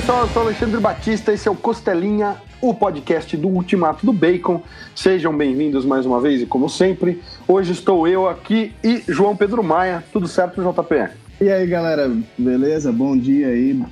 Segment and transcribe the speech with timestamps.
[0.00, 4.60] pessoal, eu sou Alexandre Batista, esse é o Costelinha, o podcast do Ultimato do Bacon.
[4.92, 9.62] Sejam bem-vindos mais uma vez e como sempre, hoje estou eu aqui e João Pedro
[9.62, 10.02] Maia.
[10.12, 11.10] Tudo certo, JP?
[11.40, 12.90] E aí, galera, beleza?
[12.90, 13.84] Bom dia aí.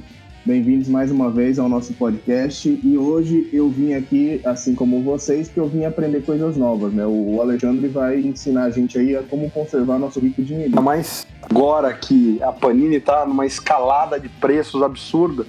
[0.45, 2.69] Bem-vindos mais uma vez ao nosso podcast.
[2.83, 7.07] E hoje eu vim aqui, assim como vocês, que eu vim aprender coisas novas, né?
[7.07, 10.71] O Alexandre vai ensinar a gente aí a como conservar nosso rico dinheiro.
[10.71, 15.47] Ainda mais agora que a Panini tá numa escalada de preços absurda.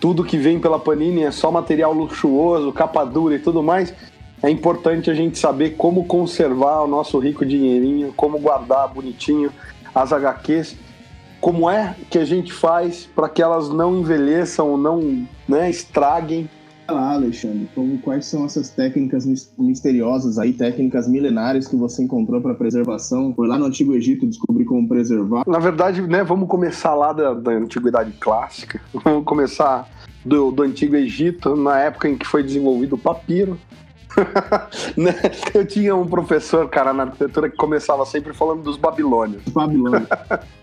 [0.00, 3.94] Tudo que vem pela Panini é só material luxuoso, capa dura e tudo mais.
[4.42, 9.52] É importante a gente saber como conservar o nosso rico dinheirinho, como guardar bonitinho
[9.94, 10.76] as HQs
[11.40, 16.48] como é que a gente faz para que elas não envelheçam, não né, estraguem.
[16.86, 19.24] lá, Alexandre, como, quais são essas técnicas
[19.56, 23.32] misteriosas aí, técnicas milenares que você encontrou para preservação?
[23.34, 25.44] Foi lá no Antigo Egito descobrir como preservar?
[25.46, 29.88] Na verdade, né, vamos começar lá da, da Antiguidade Clássica, vamos começar
[30.24, 33.58] do, do Antigo Egito, na época em que foi desenvolvido o papiro.
[34.96, 35.14] Né,
[35.54, 39.42] eu tinha um professor, cara, na arquitetura que começava sempre falando dos babilônios.
[39.44, 40.06] Babilônia.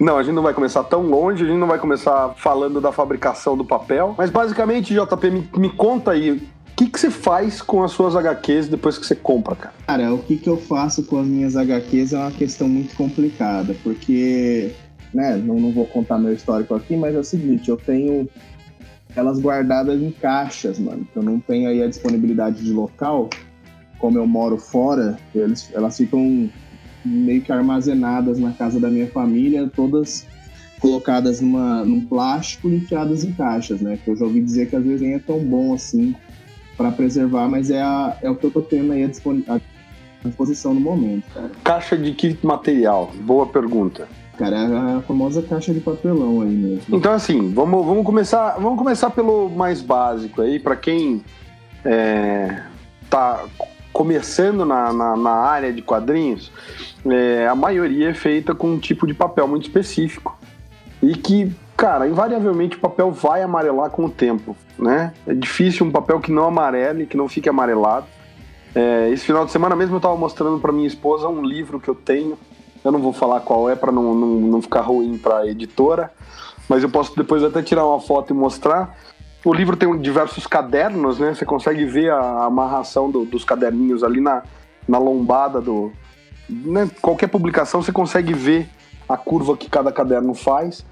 [0.00, 2.90] Não, a gente não vai começar tão longe, a gente não vai começar falando da
[2.90, 4.14] fabricação do papel.
[4.18, 6.40] Mas basicamente, JP, me, me conta aí, o
[6.76, 9.74] que, que você faz com as suas HQs depois que você compra, cara?
[9.86, 13.76] Cara, o que, que eu faço com as minhas HQs é uma questão muito complicada,
[13.84, 14.72] porque,
[15.12, 18.28] né, não, não vou contar meu histórico aqui, mas é o seguinte, eu tenho
[19.16, 21.06] elas guardadas em caixas, mano.
[21.14, 23.30] Eu não tenho aí a disponibilidade de local.
[23.98, 26.50] Como eu moro fora, eles, elas ficam
[27.04, 30.26] meio que armazenadas na casa da minha família, todas
[30.80, 33.98] colocadas numa, num plástico e enfiadas em caixas, né?
[34.02, 36.14] Que eu já ouvi dizer que às vezes nem é tão bom assim
[36.76, 39.60] para preservar, mas é, a, é o que eu tô tendo aí à
[40.24, 41.50] disposição no momento, cara.
[41.62, 43.12] Caixa de que material?
[43.20, 44.08] Boa pergunta.
[44.38, 46.96] Cara, é a famosa caixa de papelão aí mesmo.
[46.96, 51.22] Então, assim, vamos, vamos, começar, vamos começar pelo mais básico aí, para quem
[51.84, 52.62] é,
[53.08, 53.44] tá
[53.92, 56.50] começando na, na, na área de quadrinhos,
[57.06, 60.36] é, a maioria é feita com um tipo de papel muito específico.
[61.00, 65.12] E que, cara, invariavelmente o papel vai amarelar com o tempo, né?
[65.26, 68.06] É difícil um papel que não amarele, que não fique amarelado.
[68.74, 71.88] É, esse final de semana mesmo eu estava mostrando para minha esposa um livro que
[71.88, 72.36] eu tenho.
[72.84, 76.12] Eu não vou falar qual é para não, não, não ficar ruim para a editora,
[76.68, 78.98] mas eu posso depois até tirar uma foto e mostrar.
[79.44, 81.34] O livro tem diversos cadernos, né?
[81.34, 84.42] Você consegue ver a amarração do, dos caderninhos ali na,
[84.86, 85.92] na lombada do.
[86.48, 86.90] Né?
[87.00, 88.68] Qualquer publicação você consegue ver
[89.08, 90.84] a curva que cada caderno faz.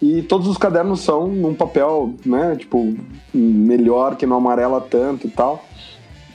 [0.00, 2.54] E todos os cadernos são num papel, né?
[2.56, 2.94] Tipo,
[3.32, 5.64] melhor, que não amarela tanto e tal.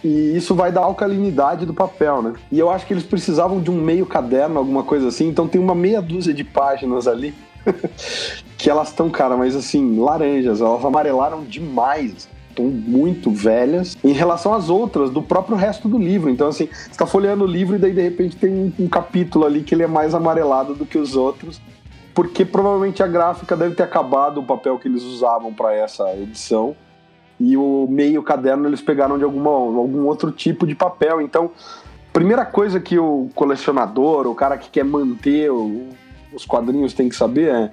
[0.03, 2.33] E isso vai dar alcalinidade do papel, né?
[2.51, 5.27] E eu acho que eles precisavam de um meio caderno, alguma coisa assim.
[5.27, 7.33] Então tem uma meia dúzia de páginas ali
[8.57, 12.27] que elas estão, cara, mas assim, laranjas, elas amarelaram demais.
[12.49, 16.29] Estão muito velhas em relação às outras do próprio resto do livro.
[16.29, 19.45] Então, assim, você está folheando o livro e daí de repente tem um, um capítulo
[19.45, 21.61] ali que ele é mais amarelado do que os outros,
[22.13, 26.75] porque provavelmente a gráfica deve ter acabado o papel que eles usavam para essa edição
[27.41, 31.19] e o meio caderno eles pegaram de alguma, algum outro tipo de papel.
[31.19, 31.49] Então,
[32.13, 35.89] primeira coisa que o colecionador, o cara que quer manter o,
[36.31, 37.71] os quadrinhos tem que saber é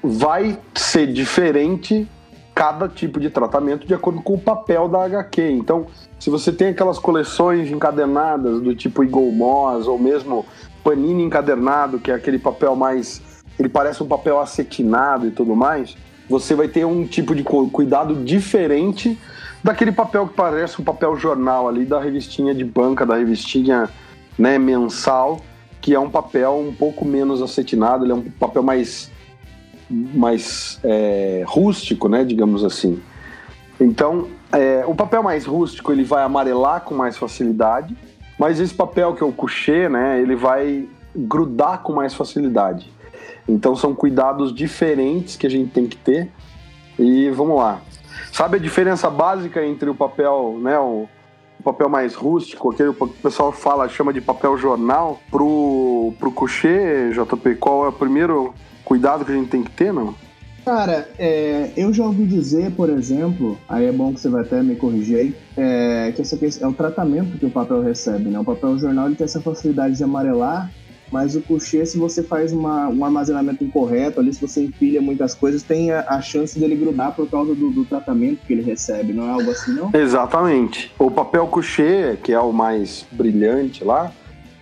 [0.00, 2.06] vai ser diferente
[2.54, 5.50] cada tipo de tratamento de acordo com o papel da HQ.
[5.50, 5.86] Então,
[6.20, 10.46] se você tem aquelas coleções encadernadas do tipo Eagle Moss ou mesmo
[10.84, 13.20] Panini encadernado, que é aquele papel mais
[13.58, 15.96] ele parece um papel acetinado e tudo mais,
[16.28, 19.18] você vai ter um tipo de cuidado diferente
[19.62, 23.88] daquele papel que parece um papel jornal ali da revistinha de banca, da revistinha
[24.38, 25.40] né, mensal,
[25.80, 29.10] que é um papel um pouco menos acetinado, ele é um papel mais,
[29.88, 33.00] mais é, rústico, né, digamos assim.
[33.80, 37.96] Então, é, o papel mais rústico ele vai amarelar com mais facilidade,
[38.38, 42.92] mas esse papel que é o coucher, né, ele vai grudar com mais facilidade.
[43.48, 46.30] Então são cuidados diferentes que a gente tem que ter.
[46.98, 47.80] E vamos lá.
[48.32, 51.08] Sabe a diferença básica entre o papel, né, o,
[51.64, 57.10] papel mais rústico, aquele que o pessoal fala, chama de papel jornal, pro, pro coucher,
[57.12, 58.54] JP, qual é o primeiro
[58.84, 60.14] cuidado que a gente tem que ter, não?
[60.64, 64.62] Cara, é, eu já ouvi dizer, por exemplo, aí é bom que você vai até
[64.62, 68.38] me corrigir aí, é, que essa é o tratamento que o papel recebe, né?
[68.38, 70.70] O papel jornal ele tem essa facilidade de amarelar
[71.14, 75.32] mas o coucher, se você faz uma, um armazenamento incorreto, ali se você empilha muitas
[75.32, 79.12] coisas, tem a, a chance dele grudar por causa do, do, tratamento que ele recebe,
[79.12, 79.92] não é algo assim, não?
[79.94, 80.92] Exatamente.
[80.98, 84.10] O papel coucher, que é o mais brilhante lá,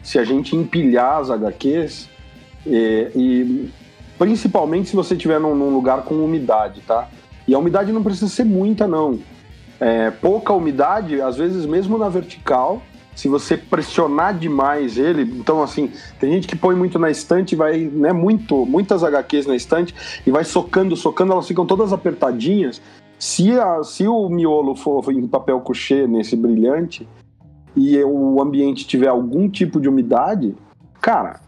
[0.03, 2.11] se a gente empilhar as HQs
[2.67, 3.71] e, e
[4.19, 7.09] principalmente se você estiver num, num, lugar com umidade, tá?
[7.49, 9.21] E a umidade não precisa ser muita, não.
[9.81, 12.83] É, pouca umidade, às vezes mesmo na vertical,
[13.15, 17.79] se você pressionar demais ele, então assim, tem gente que põe muito na estante, vai,
[17.79, 19.95] né, muito, muitas HQs na estante
[20.27, 22.81] e vai socando, socando, elas ficam todas apertadinhas.
[23.19, 27.07] Se, a, se o miolo for em papel couché nesse brilhante
[27.77, 30.55] e o ambiente tiver algum tipo de umidade,
[31.01, 31.41] cara,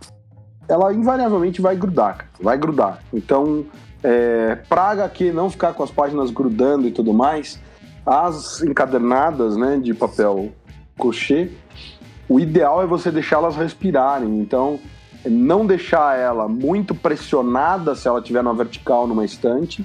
[0.69, 3.03] ela invariavelmente vai grudar, vai grudar.
[3.13, 3.65] Então,
[4.03, 7.61] é, pra HQ não ficar com as páginas grudando e tudo mais,
[8.07, 10.53] as encadernadas, né, de papel
[10.99, 11.49] couché,
[12.29, 14.39] o ideal é você deixá-las respirarem.
[14.39, 14.79] Então,
[15.25, 19.85] não deixar ela muito pressionada se ela estiver na vertical numa estante,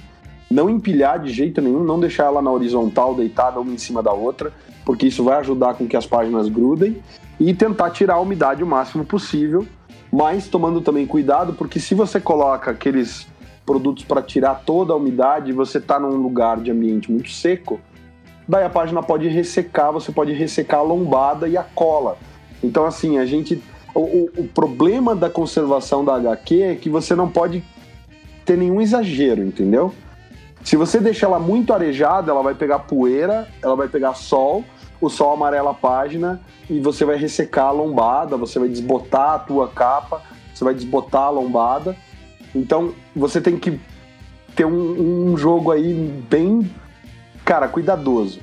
[0.50, 4.12] não empilhar de jeito nenhum, não deixar ela na horizontal deitada uma em cima da
[4.12, 4.52] outra,
[4.84, 7.00] porque isso vai ajudar com que as páginas grudem
[7.38, 9.66] e tentar tirar a umidade o máximo possível,
[10.12, 13.28] mas tomando também cuidado, porque se você coloca aqueles
[13.64, 17.80] produtos para tirar toda a umidade, você está num lugar de ambiente muito seco,
[18.50, 22.18] daí a página pode ressecar, você pode ressecar a lombada e a cola.
[22.62, 23.62] Então, assim, a gente.
[23.94, 27.62] O, o, problema da conservação da HQ é que você não pode
[28.44, 29.92] ter nenhum exagero, entendeu?
[30.62, 34.64] Se você deixar ela muito arejada, ela vai pegar poeira, ela vai pegar sol,
[35.00, 39.38] o sol amarela a página e você vai ressecar a lombada, você vai desbotar a
[39.40, 40.22] tua capa,
[40.54, 41.96] você vai desbotar a lombada.
[42.54, 43.80] Então, você tem que
[44.54, 45.92] ter um, um jogo aí
[46.30, 46.70] bem
[47.50, 48.38] cara, cuidadoso.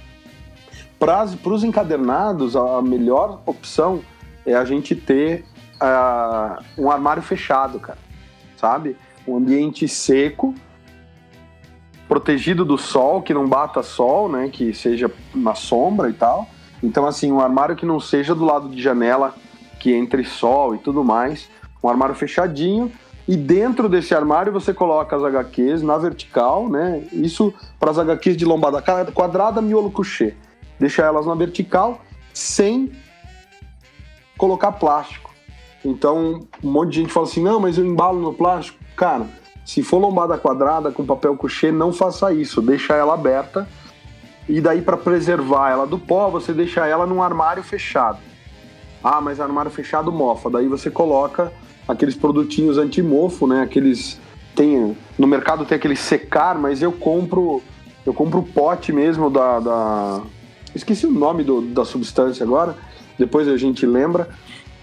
[1.00, 4.02] Para os encadernados, a melhor opção
[4.46, 5.46] é a gente ter
[5.82, 7.98] uh, um armário fechado, cara.
[8.58, 8.98] Sabe?
[9.26, 10.54] Um ambiente seco,
[12.06, 14.50] protegido do sol, que não bata sol, né?
[14.50, 16.46] Que seja na sombra e tal.
[16.84, 19.34] Então, assim, um armário que não seja do lado de janela,
[19.80, 21.48] que entre sol e tudo mais.
[21.82, 22.92] Um armário fechadinho,
[23.28, 27.04] e dentro desse armário você coloca as HQs na vertical, né?
[27.12, 28.82] Isso para as HQs de lombada
[29.12, 30.34] quadrada, miolo couché.
[30.80, 32.02] Deixa elas na vertical
[32.34, 32.92] sem
[34.38, 35.34] colocar plástico.
[35.84, 38.78] Então, um monte de gente fala assim: "Não, mas eu embalo no plástico".
[38.96, 39.28] Cara,
[39.66, 43.68] se for lombada quadrada com papel couché, não faça isso, deixa ela aberta.
[44.48, 48.20] E daí para preservar ela do pó, você deixa ela num armário fechado.
[49.04, 50.50] Ah, mas armário fechado mofa.
[50.50, 51.52] Daí você coloca
[51.88, 53.62] aqueles produtinhos anti-mofo, né?
[53.62, 54.20] Aqueles
[54.56, 57.62] tem no mercado tem aquele secar, mas eu compro
[58.06, 60.22] eu compro o pote mesmo da, da...
[60.74, 62.76] esqueci o nome do, da substância agora.
[63.20, 64.30] Depois a gente lembra.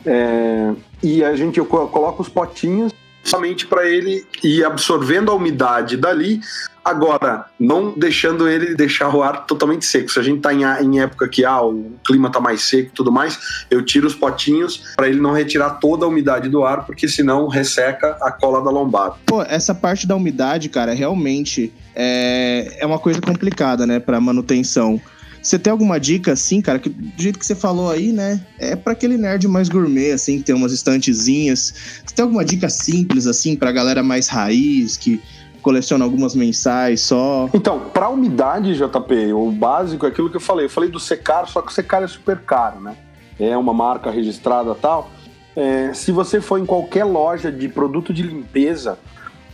[0.04, 0.74] É...
[1.02, 2.92] e a gente eu coloco os potinhos
[3.24, 6.40] somente para ele ir absorvendo a umidade dali
[6.84, 10.10] Agora, não deixando ele deixar o ar totalmente seco.
[10.10, 12.94] Se a gente está em, em, época que ah, o clima está mais seco e
[12.94, 13.38] tudo mais,
[13.70, 17.48] eu tiro os potinhos para ele não retirar toda a umidade do ar, porque senão
[17.48, 19.14] resseca a cola da lombada.
[19.24, 25.00] Pô, essa parte da umidade, cara, realmente é, é uma coisa complicada, né, para manutenção.
[25.44, 28.40] Você tem alguma dica, assim, cara, que do jeito que você falou aí, né?
[28.58, 32.00] É para aquele nerd mais gourmet, assim, que tem umas estantezinhas.
[32.02, 35.20] Você tem alguma dica simples, assim, pra galera mais raiz, que
[35.60, 37.50] coleciona algumas mensais só.
[37.52, 40.64] Então, para umidade, JP, o básico é aquilo que eu falei.
[40.64, 42.96] Eu falei do secar, só que o secar é super caro, né?
[43.38, 45.10] É uma marca registrada tal.
[45.54, 48.98] É, se você for em qualquer loja de produto de limpeza,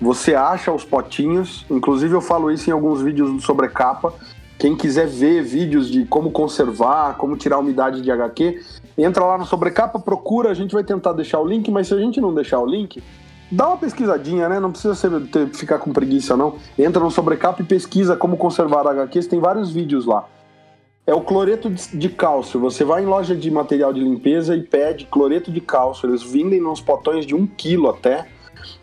[0.00, 1.66] você acha os potinhos.
[1.68, 4.14] Inclusive, eu falo isso em alguns vídeos do sobrecapa.
[4.60, 8.60] Quem quiser ver vídeos de como conservar, como tirar a umidade de HQ,
[8.98, 10.50] entra lá no sobrecapa, procura.
[10.50, 13.02] A gente vai tentar deixar o link, mas se a gente não deixar o link,
[13.50, 14.60] dá uma pesquisadinha, né?
[14.60, 16.56] Não precisa ser, ter, ficar com preguiça, não.
[16.78, 20.28] Entra no sobrecapa e pesquisa como conservar HQs, tem vários vídeos lá.
[21.06, 22.60] É o cloreto de cálcio.
[22.60, 26.06] Você vai em loja de material de limpeza e pede cloreto de cálcio.
[26.06, 28.28] Eles vendem nos potões de um quilo até.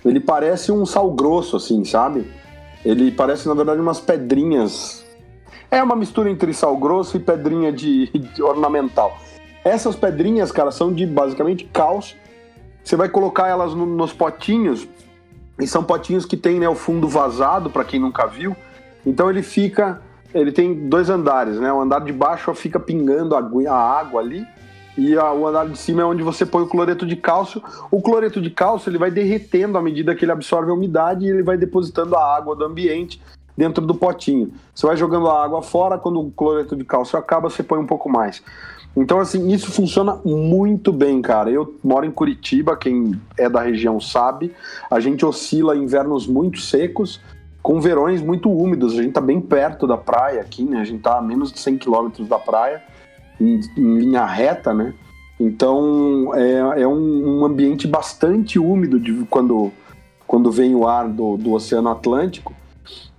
[0.03, 2.25] Ele parece um sal grosso, assim, sabe?
[2.83, 5.05] Ele parece, na verdade, umas pedrinhas.
[5.69, 9.17] É uma mistura entre sal grosso e pedrinha de, de ornamental.
[9.63, 12.15] Essas pedrinhas, cara, são de basicamente cálcio
[12.87, 14.87] você vai colocar elas no, nos potinhos,
[15.59, 18.55] e são potinhos que tem né, o fundo vazado, para quem nunca viu.
[19.05, 20.01] Então ele fica.
[20.33, 21.71] Ele tem dois andares, né?
[21.71, 24.45] O andar de baixo fica pingando a, água ali,
[24.97, 27.61] e a, o andar de cima é onde você põe o cloreto de cálcio.
[27.91, 31.29] O cloreto de cálcio ele vai derretendo à medida que ele absorve a umidade e
[31.29, 33.21] ele vai depositando a água do ambiente
[33.57, 34.53] dentro do potinho.
[34.73, 37.87] Você vai jogando a água fora, quando o cloreto de cálcio acaba, você põe um
[37.87, 38.43] pouco mais.
[38.95, 41.51] Então, assim, isso funciona muito bem, cara.
[41.51, 44.51] Eu moro em Curitiba, quem é da região sabe.
[44.89, 47.21] A gente oscila invernos muito secos,
[47.61, 48.97] com verões muito úmidos.
[48.97, 50.79] A gente tá bem perto da praia aqui, né?
[50.79, 52.81] A gente tá a menos de 100 quilômetros da praia,
[53.39, 54.93] em, em, linha reta, né?
[55.39, 59.71] Então, é, é um, um, ambiente bastante úmido de, quando,
[60.25, 62.51] quando vem o ar do, do Oceano Atlântico.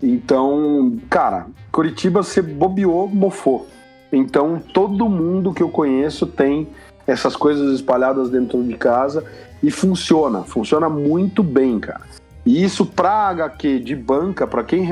[0.03, 3.67] Então, cara, Curitiba você bobeou, mofou.
[4.13, 6.69] Então, todo mundo que eu conheço tem
[7.07, 9.25] essas coisas espalhadas dentro de casa
[9.63, 12.03] e funciona, funciona muito bem, cara.
[12.45, 14.87] E isso pra HQ de banca, para quem,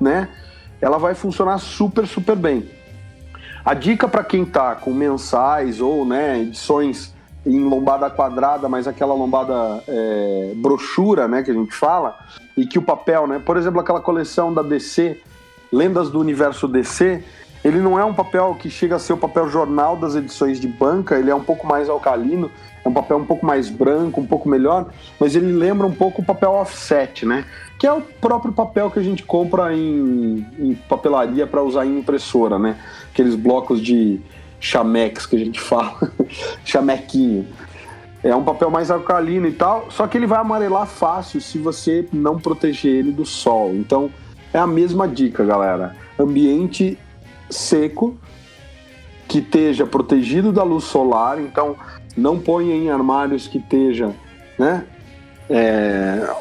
[0.00, 0.28] né,
[0.80, 2.68] ela vai funcionar super, super bem.
[3.64, 9.14] A dica para quem tá com mensais ou, né, edições em lombada quadrada, mas aquela
[9.14, 12.16] lombada é, brochura, né, que a gente fala,
[12.56, 15.20] e que o papel, né, por exemplo, aquela coleção da DC,
[15.72, 17.22] Lendas do Universo DC,
[17.64, 20.66] ele não é um papel que chega a ser o papel jornal das edições de
[20.66, 22.50] banca, ele é um pouco mais alcalino,
[22.84, 24.86] é um papel um pouco mais branco, um pouco melhor,
[25.18, 27.44] mas ele lembra um pouco o papel offset, né?
[27.78, 31.98] Que é o próprio papel que a gente compra em, em papelaria para usar em
[31.98, 32.76] impressora, né?
[33.12, 34.20] Aqueles blocos de
[34.62, 36.12] chamex que a gente fala,
[36.64, 37.46] chamequinho.
[38.22, 42.06] É um papel mais alcalino e tal, só que ele vai amarelar fácil se você
[42.12, 43.74] não proteger ele do sol.
[43.74, 44.08] Então
[44.54, 45.96] é a mesma dica, galera.
[46.16, 46.96] Ambiente
[47.50, 48.16] seco,
[49.26, 51.76] que esteja protegido da luz solar, então
[52.16, 54.14] não ponha em armários que esteja
[54.56, 54.84] né,
[55.50, 56.32] é,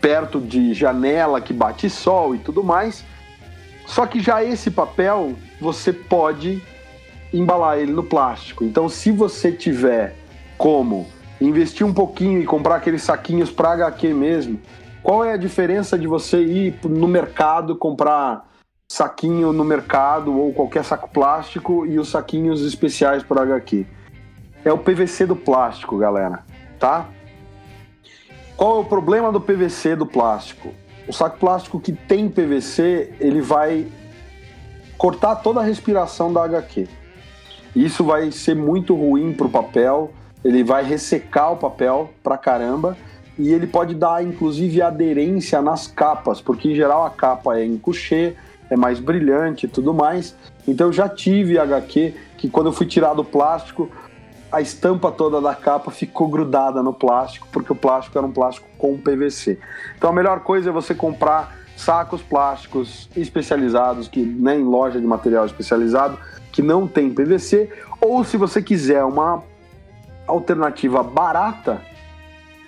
[0.00, 3.04] perto de janela que bate sol e tudo mais.
[3.84, 6.62] Só que já esse papel você pode
[7.38, 8.64] embalar ele no plástico.
[8.64, 10.14] Então, se você tiver
[10.56, 11.06] como
[11.40, 14.60] investir um pouquinho e comprar aqueles saquinhos para HQ mesmo,
[15.02, 18.48] qual é a diferença de você ir no mercado comprar
[18.88, 23.86] saquinho no mercado ou qualquer saco plástico e os saquinhos especiais para HQ?
[24.64, 26.44] É o PVC do plástico, galera,
[26.78, 27.08] tá?
[28.56, 30.72] Qual é o problema do PVC do plástico?
[31.06, 33.86] O saco plástico que tem PVC, ele vai
[34.96, 36.88] cortar toda a respiração da HQ.
[37.76, 40.10] Isso vai ser muito ruim para o papel,
[40.42, 42.96] ele vai ressecar o papel pra caramba
[43.38, 47.76] e ele pode dar inclusive aderência nas capas, porque em geral a capa é em
[47.76, 48.34] couché,
[48.70, 50.34] é mais brilhante e tudo mais.
[50.66, 53.90] Então eu já tive HQ que quando eu fui tirar do plástico,
[54.50, 58.66] a estampa toda da capa ficou grudada no plástico, porque o plástico era um plástico
[58.78, 59.58] com PVC.
[59.98, 65.06] Então a melhor coisa é você comprar sacos plásticos especializados, que nem né, loja de
[65.06, 66.18] material especializado,
[66.50, 69.42] que não tem PVC, ou se você quiser uma
[70.26, 71.82] alternativa barata,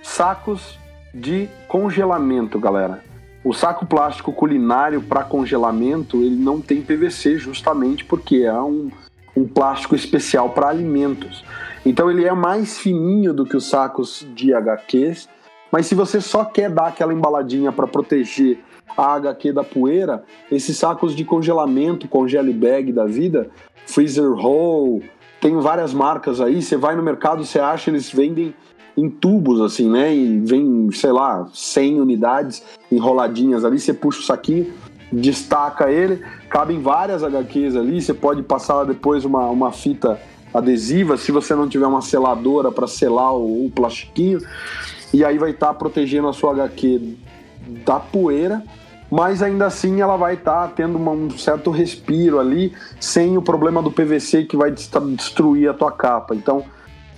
[0.02, 0.78] sacos
[1.12, 3.02] de congelamento, galera.
[3.42, 8.90] O saco plástico culinário para congelamento ele não tem PVC justamente porque é um,
[9.34, 11.44] um plástico especial para alimentos.
[11.86, 15.28] Então ele é mais fininho do que os sacos de HQs,
[15.72, 18.58] mas se você só quer dar aquela embaladinha para proteger
[18.96, 23.50] a HQ da poeira, esses sacos de congelamento, congele bag da vida,
[23.86, 25.08] Freezer Hole,
[25.40, 28.54] tem várias marcas aí, você vai no mercado, você acha, eles vendem
[28.96, 30.14] em tubos, assim, né?
[30.14, 34.72] E vem, sei lá, 100 unidades enroladinhas ali, você puxa o saquinho,
[35.12, 40.20] destaca ele, cabem várias HQs ali, você pode passar depois uma, uma fita
[40.52, 44.40] adesiva, se você não tiver uma seladora para selar o, o plastiquinho,
[45.14, 47.16] e aí vai estar tá protegendo a sua HQ
[47.84, 48.62] da poeira
[49.10, 53.42] mas ainda assim ela vai estar tá tendo uma, um certo respiro ali, sem o
[53.42, 56.34] problema do PVC que vai destruir a tua capa.
[56.34, 56.64] Então,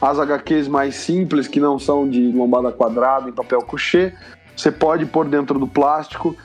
[0.00, 4.14] as HQs mais simples, que não são de lombada quadrada, em papel couché,
[4.57, 6.37] você pode pôr dentro do plástico,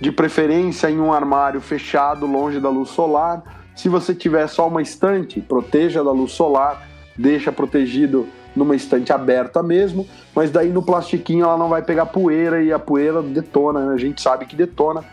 [0.00, 3.42] de preferência em um armário fechado, longe da luz solar.
[3.74, 9.62] Se você tiver só uma estante, proteja da luz solar, deixa protegido numa estante aberta
[9.62, 13.94] mesmo, mas daí no plastiquinho ela não vai pegar poeira e a poeira detona, né?
[13.94, 15.04] a gente sabe que detona.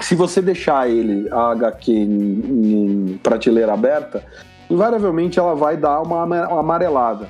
[0.00, 4.24] Se você deixar ele, a HQ, em, em prateleira aberta,
[4.68, 6.22] invariavelmente ela vai dar uma
[6.58, 7.28] amarelada.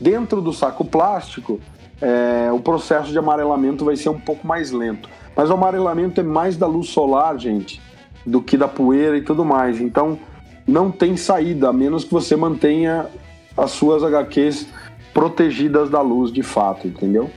[0.00, 1.60] Dentro do saco plástico,
[2.00, 5.08] é, o processo de amarelamento vai ser um pouco mais lento.
[5.36, 7.80] Mas o amarelamento é mais da luz solar, gente,
[8.24, 9.80] do que da poeira e tudo mais.
[9.80, 10.18] Então,
[10.66, 13.06] não tem saída, a menos que você mantenha
[13.58, 14.66] as suas HQs
[15.12, 17.30] protegidas da luz de fato, entendeu?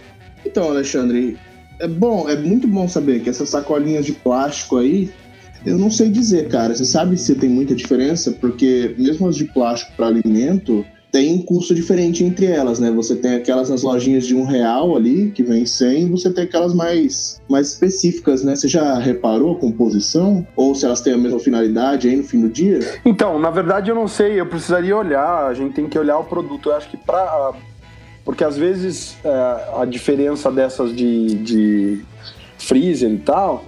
[0.46, 1.38] Então, Alexandre,
[1.80, 5.12] é bom, é muito bom saber que essas sacolinhas de plástico aí,
[5.66, 6.76] eu não sei dizer, cara.
[6.76, 8.32] Você sabe se tem muita diferença?
[8.32, 12.90] Porque mesmo as de plástico para alimento, tem um custo diferente entre elas, né?
[12.92, 16.74] Você tem aquelas nas lojinhas de um real ali, que vem 100, você tem aquelas
[16.74, 18.56] mais, mais específicas, né?
[18.56, 20.48] Você já reparou a composição?
[20.56, 22.80] Ou se elas têm a mesma finalidade aí no fim do dia?
[23.06, 26.24] Então, na verdade eu não sei, eu precisaria olhar, a gente tem que olhar o
[26.24, 26.70] produto.
[26.70, 27.54] Eu acho que para
[28.24, 32.06] porque às vezes é, a diferença dessas de, de
[32.58, 33.66] freezer e tal,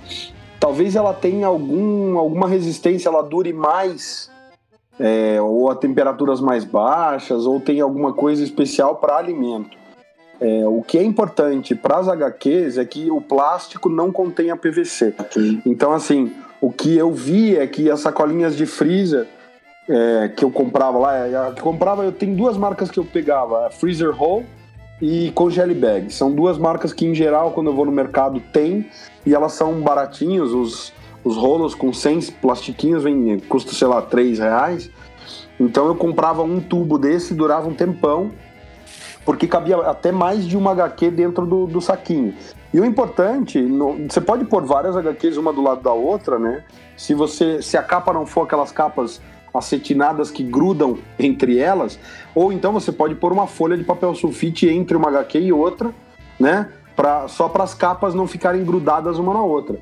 [0.60, 4.32] talvez ela tenha algum, alguma resistência, ela dure mais
[5.00, 9.78] é, ou a temperaturas mais baixas, ou tem alguma coisa especial para alimento.
[10.40, 15.14] É, o que é importante para as HQs é que o plástico não contenha PVC.
[15.18, 15.62] Ok.
[15.66, 19.28] Então, assim, o que eu vi é que as sacolinhas de freezer
[19.88, 23.06] é, que eu comprava lá, é, que eu comprava, eu tenho duas marcas que eu
[23.06, 24.46] pegava, Freezer Hole
[25.02, 26.12] e Congele Bag.
[26.12, 28.90] São duas marcas que, em geral, quando eu vou no mercado, tem
[29.26, 30.54] e elas são baratinhos.
[30.54, 34.90] Os, os rolos com 100 plastiquinhos vem, custa, sei lá, 3 reais.
[35.60, 38.32] Então eu comprava um tubo desse, durava um tempão,
[39.26, 42.34] porque cabia até mais de uma HQ dentro do, do saquinho.
[42.74, 46.64] E o importante, no- você pode pôr várias HQs uma do lado da outra, né?
[46.98, 49.22] Se você, se a capa não for aquelas capas
[49.54, 52.00] acetinadas que grudam entre elas,
[52.34, 55.94] ou então você pode pôr uma folha de papel sulfite entre uma HQ e outra,
[56.40, 56.70] né?
[56.96, 59.78] Pra, só para as capas não ficarem grudadas uma na outra.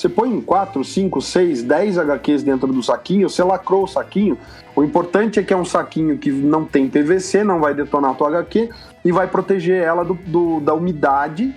[0.00, 4.38] Você põe 4, 5, 6, 10 HQs dentro do saquinho, você lacrou o saquinho.
[4.74, 8.14] O importante é que é um saquinho que não tem PVC, não vai detonar a
[8.14, 8.70] tua HQ
[9.04, 11.54] e vai proteger ela do, do- da umidade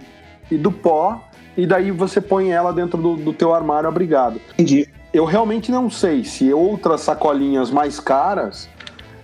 [0.51, 1.23] e do pó.
[1.55, 4.41] E daí você põe ela dentro do, do teu armário abrigado.
[4.55, 4.89] Entendi.
[5.13, 8.67] Eu realmente não sei se outras sacolinhas mais caras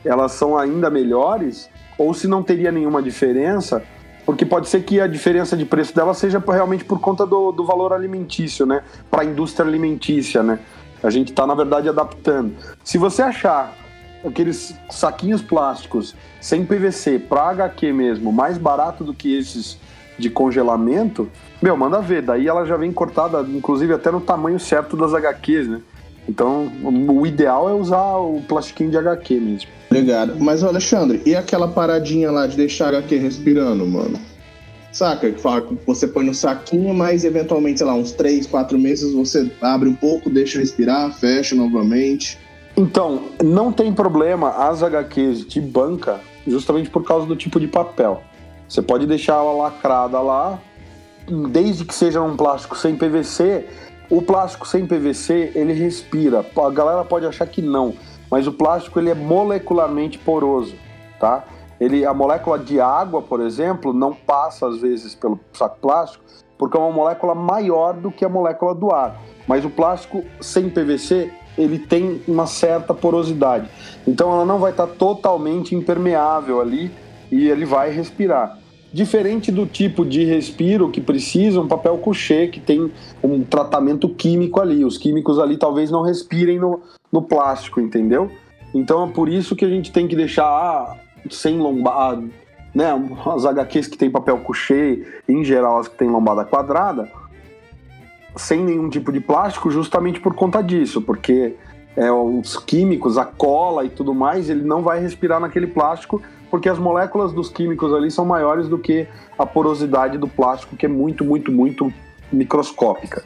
[0.05, 3.83] elas são ainda melhores ou se não teria nenhuma diferença,
[4.29, 7.65] porque pode ser que a diferença de preço dela seja realmente por conta do, do
[7.65, 8.83] valor alimentício, né?
[9.09, 10.59] Para a indústria alimentícia, né?
[11.01, 12.53] A gente está, na verdade, adaptando.
[12.83, 13.73] Se você achar
[14.23, 19.79] aqueles saquinhos plásticos sem PVC para HQ mesmo mais barato do que esses
[20.19, 21.27] de congelamento,
[21.59, 22.21] meu, manda ver.
[22.21, 25.81] Daí ela já vem cortada, inclusive até no tamanho certo das HQs, né?
[26.29, 29.71] Então, o ideal é usar o plastiquinho de HQ mesmo.
[29.89, 30.35] Obrigado.
[30.39, 34.28] Mas, Alexandre, e aquela paradinha lá de deixar a HQ respirando, mano?
[34.91, 35.33] Saca?
[35.85, 39.95] Você põe no saquinho, mas eventualmente, sei lá, uns 3, 4 meses você abre um
[39.95, 42.39] pouco, deixa respirar, fecha novamente.
[42.75, 48.23] Então, não tem problema as HQs de banca, justamente por causa do tipo de papel.
[48.67, 50.59] Você pode deixar ela lacrada lá,
[51.51, 53.65] desde que seja um plástico sem PVC.
[54.09, 56.39] O plástico sem PVC, ele respira.
[56.39, 57.93] A galera pode achar que não,
[58.31, 60.73] mas o plástico ele é molecularmente poroso,
[61.19, 61.43] tá?
[61.79, 66.23] Ele, a molécula de água, por exemplo, não passa às vezes pelo saco plástico,
[66.57, 69.19] porque é uma molécula maior do que a molécula do ar.
[69.47, 73.69] Mas o plástico sem PVC, ele tem uma certa porosidade.
[74.05, 76.91] Então ela não vai estar totalmente impermeável ali
[77.31, 78.59] e ele vai respirar.
[78.91, 82.91] Diferente do tipo de respiro que precisa um papel couché, que tem
[83.23, 84.83] um tratamento químico ali.
[84.83, 88.31] Os químicos ali talvez não respirem no, no plástico, entendeu?
[88.73, 90.95] Então é por isso que a gente tem que deixar ah,
[91.29, 92.23] sem lombada,
[92.73, 92.89] né?
[93.25, 97.09] As HQs que tem papel couché, em geral as que tem lombada quadrada,
[98.35, 101.55] sem nenhum tipo de plástico, justamente por conta disso, porque
[101.95, 106.69] é, os químicos, a cola e tudo mais, ele não vai respirar naquele plástico, porque
[106.69, 110.89] as moléculas dos químicos ali são maiores do que a porosidade do plástico, que é
[110.89, 111.93] muito, muito, muito
[112.31, 113.23] microscópica,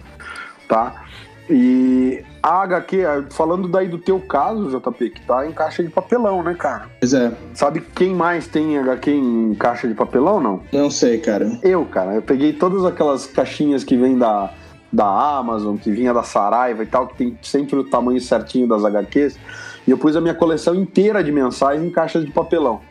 [0.68, 1.04] tá?
[1.50, 6.44] E a HQ, falando daí do teu caso, JP, que tá em caixa de papelão,
[6.44, 6.90] né, cara?
[7.00, 10.62] Pois é, Sabe quem mais tem HQ em caixa de papelão, não?
[10.74, 11.50] não sei, cara.
[11.64, 14.52] Eu, cara, eu peguei todas aquelas caixinhas que vêm da,
[14.92, 15.06] da
[15.38, 19.40] Amazon, que vinha da Saraiva e tal, que tem sempre o tamanho certinho das HQs,
[19.88, 22.82] e eu pus a minha coleção inteira de mensais em caixas de papelão.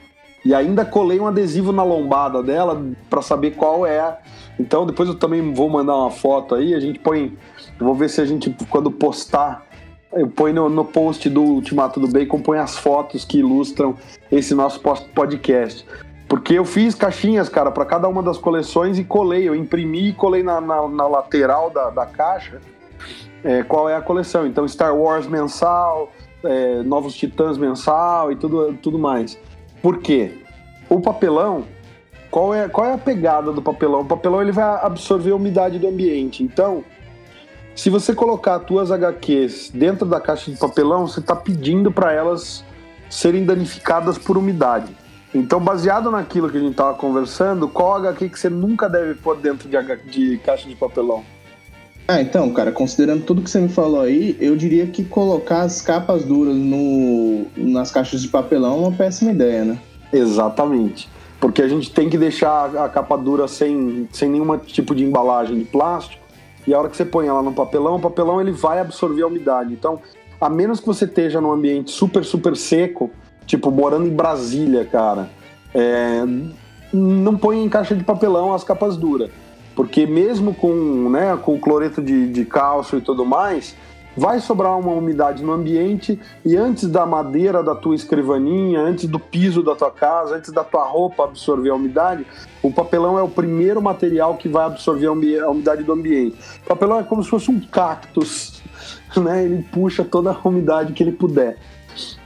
[0.45, 4.19] E ainda colei um adesivo na lombada dela para saber qual é.
[4.59, 7.37] Então depois eu também vou mandar uma foto aí, a gente põe.
[7.83, 9.67] Vou ver se a gente, quando postar,
[10.13, 13.97] eu ponho no, no post do Ultimato do Bacon, põe as fotos que ilustram
[14.31, 14.81] esse nosso
[15.15, 15.87] podcast.
[16.29, 19.49] Porque eu fiz caixinhas, cara, para cada uma das coleções e colei.
[19.49, 22.61] Eu imprimi e colei na, na- na lateral da, da caixa
[23.45, 24.47] é, qual é a coleção.
[24.47, 26.11] Então, Star Wars mensal,
[26.45, 29.39] é, Novos Titãs mensal e tudo, tudo mais.
[29.83, 30.33] Por quê?
[30.89, 31.65] O papelão,
[32.31, 34.01] qual é, qual é a pegada do papelão?
[34.01, 36.43] O papelão ele vai absorver a umidade do ambiente.
[36.43, 36.83] Então,
[37.75, 42.13] se você colocar as tuas HQs dentro da caixa de papelão, você está pedindo para
[42.13, 42.65] elas
[43.09, 44.95] serem danificadas por umidade.
[45.35, 49.37] Então, baseado naquilo que a gente estava conversando, qual HQ que você nunca deve pôr
[49.37, 51.25] dentro de, H- de caixa de papelão?
[52.07, 55.81] Ah, então, cara, considerando tudo que você me falou aí, eu diria que colocar as
[55.81, 59.79] capas duras no, nas caixas de papelão é uma péssima ideia, né?
[60.13, 61.09] Exatamente.
[61.41, 65.59] Porque a gente tem que deixar a capa dura sem, sem nenhum tipo de embalagem
[65.59, 66.22] de plástico.
[66.67, 69.27] E a hora que você põe ela no papelão, o papelão ele vai absorver a
[69.27, 69.73] umidade.
[69.73, 70.01] Então,
[70.41, 73.11] a menos que você esteja num ambiente super, super seco,
[73.47, 75.29] tipo morando em Brasília, cara,
[75.75, 76.23] é,
[76.93, 79.31] não põe em caixa de papelão as capas duras.
[79.75, 83.75] Porque mesmo com, né, com cloreto de, de cálcio e tudo mais,
[84.17, 89.19] vai sobrar uma umidade no ambiente e antes da madeira da tua escrivaninha, antes do
[89.19, 92.27] piso da tua casa, antes da tua roupa absorver a umidade,
[92.63, 96.37] o papelão é o primeiro material que vai absorver a umidade do ambiente.
[96.65, 98.63] O papelão é como se fosse um cactus,
[99.17, 99.45] né?
[99.45, 101.59] Ele puxa toda a umidade que ele puder.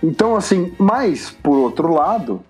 [0.03, 2.42] Então, assim, mas por outro lado,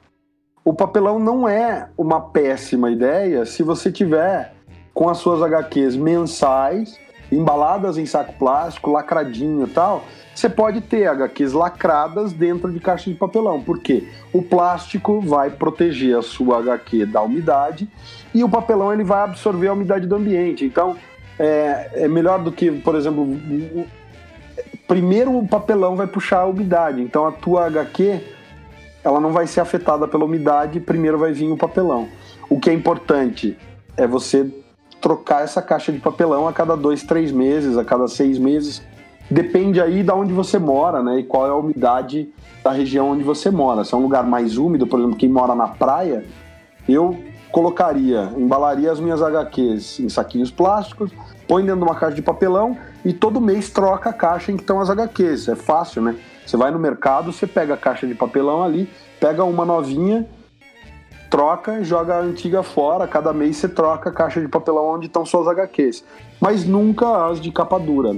[0.64, 4.52] o papelão não é uma péssima ideia se você tiver
[4.92, 6.98] com as suas HQs mensais
[7.30, 13.10] embaladas em saco plástico, lacradinho e tal, você pode ter HQs lacradas dentro de caixa
[13.10, 13.62] de papelão.
[13.62, 14.06] Por quê?
[14.32, 17.88] O plástico vai proteger a sua HQ da umidade
[18.34, 20.64] e o papelão ele vai absorver a umidade do ambiente.
[20.64, 20.96] Então,
[21.38, 23.26] é, é melhor do que, por exemplo,
[24.86, 27.00] primeiro o papelão vai puxar a umidade.
[27.00, 28.20] Então, a tua HQ
[29.02, 32.08] ela não vai ser afetada pela umidade, primeiro vai vir o papelão.
[32.50, 33.56] O que é importante
[33.96, 34.50] é você
[35.06, 38.82] trocar essa caixa de papelão a cada dois, três meses, a cada seis meses.
[39.30, 41.20] Depende aí de onde você mora, né?
[41.20, 42.28] E qual é a umidade
[42.64, 43.84] da região onde você mora.
[43.84, 46.24] Se é um lugar mais úmido, por exemplo, quem mora na praia,
[46.88, 47.16] eu
[47.52, 51.12] colocaria, embalaria as minhas HQs em saquinhos plásticos,
[51.46, 54.64] põe dentro de uma caixa de papelão e todo mês troca a caixa em que
[54.64, 55.46] estão as HQs.
[55.46, 56.16] É fácil, né?
[56.44, 58.90] Você vai no mercado, você pega a caixa de papelão ali,
[59.20, 60.26] pega uma novinha
[61.30, 65.24] troca, joga a antiga fora, cada mês você troca a caixa de papelão onde estão
[65.24, 66.04] suas HQs.
[66.40, 68.16] Mas nunca as de capa dura.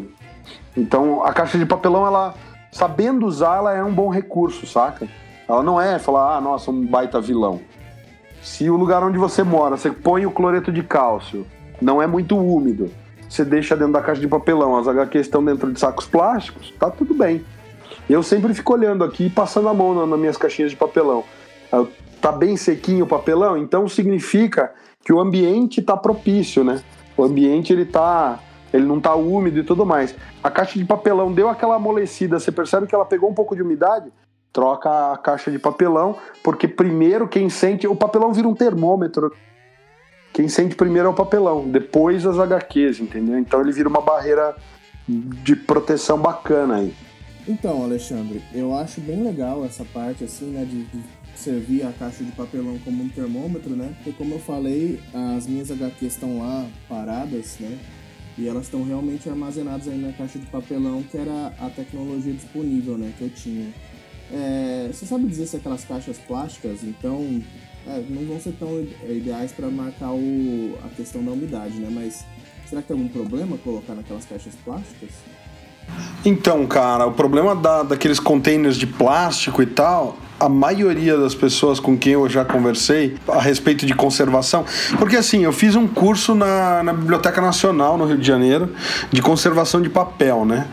[0.76, 2.34] Então a caixa de papelão, ela,
[2.70, 5.08] sabendo usar, ela é um bom recurso, saca?
[5.48, 7.60] Ela não é falar, ah, nossa, um baita vilão.
[8.42, 11.46] Se o lugar onde você mora, você põe o cloreto de cálcio,
[11.80, 12.90] não é muito úmido,
[13.28, 16.90] você deixa dentro da caixa de papelão, as HQs estão dentro de sacos plásticos, tá
[16.90, 17.44] tudo bem.
[18.08, 21.24] Eu sempre fico olhando aqui e passando a mão nas minhas caixinhas de papelão.
[21.70, 21.88] Eu
[22.20, 24.72] tá bem sequinho o papelão, então significa
[25.04, 26.82] que o ambiente está propício, né?
[27.16, 28.38] O ambiente ele tá,
[28.72, 30.14] ele não tá úmido e tudo mais.
[30.42, 33.62] A caixa de papelão deu aquela amolecida, você percebe que ela pegou um pouco de
[33.62, 34.12] umidade?
[34.52, 39.32] Troca a caixa de papelão, porque primeiro quem sente, o papelão vira um termômetro.
[40.32, 43.38] Quem sente primeiro é o papelão, depois as HQs, entendeu?
[43.38, 44.54] Então ele vira uma barreira
[45.08, 46.94] de proteção bacana aí.
[47.48, 51.02] Então, Alexandre, eu acho bem legal essa parte assim, né, de, de
[51.38, 53.94] servir a caixa de papelão como um termômetro, né?
[53.96, 55.00] Porque como eu falei,
[55.36, 57.78] as minhas HQs estão lá paradas, né?
[58.36, 62.98] E elas estão realmente armazenadas aí na caixa de papelão, que era a tecnologia disponível,
[62.98, 63.12] né?
[63.16, 63.68] Que eu tinha.
[64.32, 67.42] É, você sabe dizer se aquelas caixas plásticas, então,
[67.86, 71.88] é, não vão ser tão ideais para marcar o, a questão da umidade, né?
[71.90, 72.24] Mas
[72.66, 75.10] será que tem algum problema colocar naquelas caixas plásticas?
[76.24, 81.80] Então, cara, o problema da, daqueles containers de plástico e tal a maioria das pessoas
[81.80, 84.64] com quem eu já conversei a respeito de conservação,
[84.98, 88.72] porque assim, eu fiz um curso na, na Biblioteca Nacional no Rio de Janeiro
[89.10, 90.66] de conservação de papel, né?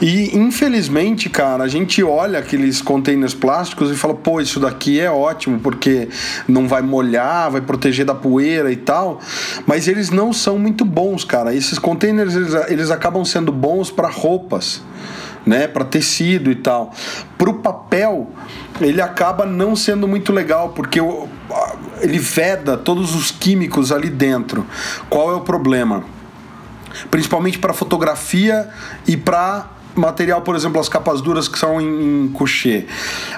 [0.00, 5.10] E infelizmente, cara, a gente olha aqueles containers plásticos e fala, pô, isso daqui é
[5.10, 6.08] ótimo porque
[6.46, 9.20] não vai molhar, vai proteger da poeira e tal,
[9.66, 11.54] mas eles não são muito bons, cara.
[11.54, 14.82] Esses containers eles, eles acabam sendo bons para roupas
[15.48, 16.92] né, para tecido e tal.
[17.36, 18.30] Para o papel,
[18.80, 21.00] ele acaba não sendo muito legal, porque
[22.00, 24.66] ele veda todos os químicos ali dentro.
[25.08, 26.04] Qual é o problema?
[27.10, 28.68] Principalmente para fotografia
[29.06, 32.86] e para material, por exemplo, as capas duras que são em, em coucher.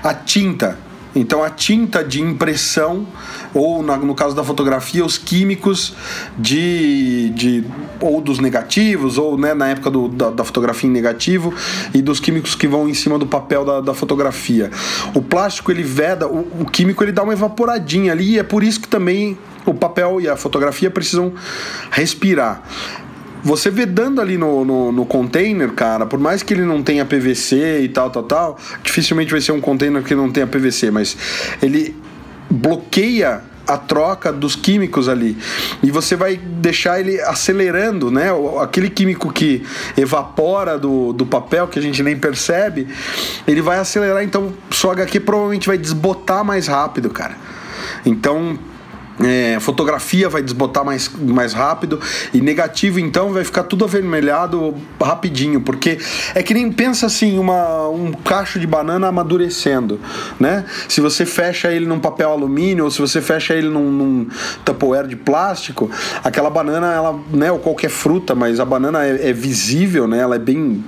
[0.02, 0.78] A tinta
[1.14, 3.06] então a tinta de impressão,
[3.52, 5.94] ou no caso da fotografia, os químicos
[6.38, 7.64] de, de
[8.00, 11.52] ou dos negativos, ou né, na época do, da, da, fotografia em negativo,
[11.92, 14.70] e dos químicos que vão em cima do papel da, da fotografia.
[15.14, 18.62] O plástico ele veda, o, o químico ele dá uma evaporadinha ali, e é por
[18.62, 21.32] isso que também o papel e a fotografia precisam
[21.90, 22.62] respirar.
[23.42, 27.80] Você vedando ali no, no, no, container, cara, por mais que ele não tenha PVC
[27.82, 31.16] e tal, tal, tal, dificilmente vai ser um container que não tenha PVC, mas
[31.62, 31.96] ele
[32.50, 35.38] bloqueia a troca dos químicos ali.
[35.82, 38.28] E você vai deixar ele acelerando, né?
[38.60, 39.64] Aquele químico que
[39.96, 42.88] evapora do, do papel, que a gente nem percebe,
[43.46, 47.36] ele vai acelerar, então sua HQ provavelmente vai desbotar mais rápido, cara.
[48.04, 48.58] Então,
[49.22, 52.00] é, fotografia vai desbotar mais, mais rápido
[52.32, 55.98] e negativo então vai ficar tudo avermelhado rapidinho, porque
[56.34, 60.00] é que nem pensa assim, uma, um cacho de banana amadurecendo,
[60.38, 60.64] né?
[60.88, 64.28] Se você fecha ele num papel alumínio ou se você fecha ele num, num
[64.64, 65.90] tupperware de plástico,
[66.24, 70.18] aquela banana, ela, né, ou qualquer fruta, mas a banana é, é visível, né?
[70.18, 70.84] Ela é bem,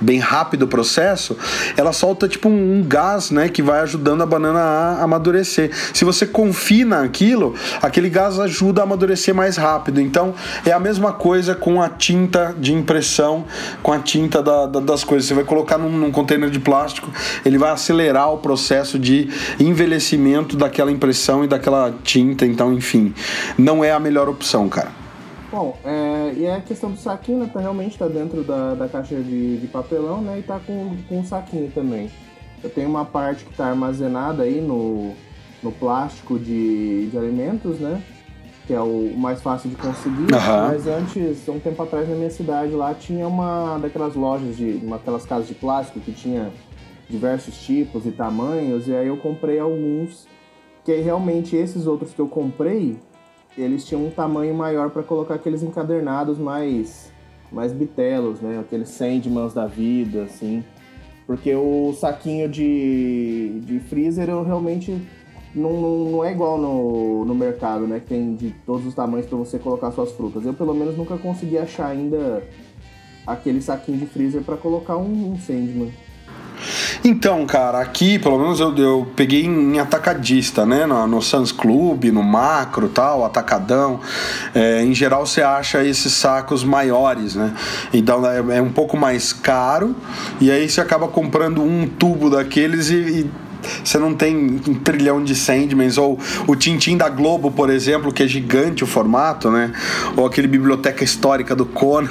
[0.00, 1.36] bem rápido o processo,
[1.76, 5.70] ela solta tipo um, um gás, né, que vai ajudando a banana a amadurecer.
[5.92, 10.00] Se você confina aquilo, aquele gás ajuda a amadurecer mais rápido.
[10.00, 13.44] Então é a mesma coisa com a tinta de impressão,
[13.82, 15.28] com a tinta da, da, das coisas.
[15.28, 17.10] Você vai colocar num, num container de plástico,
[17.44, 19.28] ele vai acelerar o processo de
[19.58, 22.46] envelhecimento daquela impressão e daquela tinta.
[22.46, 23.14] Então, enfim,
[23.56, 24.90] não é a melhor opção, cara.
[25.50, 29.16] Bom, é, e a questão do saquinho, né, tá, realmente tá dentro da, da caixa
[29.16, 32.10] de, de papelão, né, e tá com, com um saquinho também.
[32.62, 35.14] Eu tenho uma parte que está armazenada aí no,
[35.62, 38.02] no plástico de, de alimentos, né?
[38.66, 40.32] Que é o mais fácil de conseguir.
[40.32, 40.68] Uhum.
[40.68, 44.80] Mas antes, um tempo atrás na minha cidade lá tinha uma daquelas lojas de.
[44.82, 46.52] uma aquelas casas de plástico que tinha
[47.08, 48.86] diversos tipos e tamanhos.
[48.86, 50.26] E aí eu comprei alguns.
[50.84, 52.96] Que realmente esses outros que eu comprei,
[53.56, 57.12] eles tinham um tamanho maior para colocar aqueles encadernados mais
[57.50, 58.58] mais bitelos, né?
[58.58, 60.62] Aqueles Sandmans da vida, assim.
[61.26, 64.98] Porque o saquinho de, de freezer eu realmente
[65.54, 65.72] não,
[66.10, 68.00] não, é igual no, no mercado, né?
[68.00, 70.44] Que tem de todos os tamanhos para você colocar suas frutas.
[70.44, 72.42] Eu pelo menos nunca consegui achar ainda
[73.26, 75.92] aquele saquinho de freezer para colocar um, um Sandman.
[77.04, 80.86] Então, cara, aqui pelo menos eu, eu peguei em atacadista, né?
[80.86, 84.00] No, no Sans Club, no Macro tal, Atacadão.
[84.54, 87.54] É, em geral você acha esses sacos maiores, né?
[87.92, 89.94] Então é, é, um pouco mais caro
[90.40, 93.30] e aí você acaba comprando um tubo daqueles e, e
[93.84, 98.22] você não tem um trilhão de Sandmans, ou o Tintim da Globo, por exemplo, que
[98.22, 99.72] é gigante o formato, né?
[100.16, 102.08] Ou aquele Biblioteca Histórica do Conan.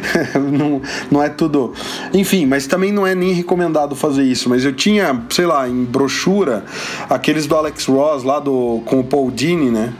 [0.50, 0.80] não,
[1.10, 1.72] não é tudo.
[2.12, 4.48] Enfim, mas também não é nem recomendado fazer isso.
[4.48, 6.64] Mas eu tinha, sei lá, em brochura,
[7.08, 9.92] aqueles do Alex Ross lá do, com o Paul Dini, né?